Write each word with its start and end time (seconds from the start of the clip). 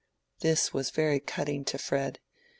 This 0.39 0.73
was 0.73 0.89
very 0.89 1.19
cutting 1.19 1.63
to 1.65 1.77
Fred. 1.77 2.17